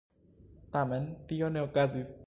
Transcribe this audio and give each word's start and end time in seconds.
Tamen 0.77 1.07
tio 1.33 1.51
ne 1.59 1.65
okazis. 1.69 2.13